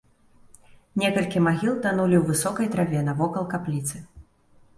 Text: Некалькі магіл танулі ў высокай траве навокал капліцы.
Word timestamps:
Некалькі 1.01 1.43
магіл 1.47 1.73
танулі 1.83 2.17
ў 2.21 2.31
высокай 2.31 2.67
траве 2.73 3.05
навокал 3.11 3.47
капліцы. 3.53 3.97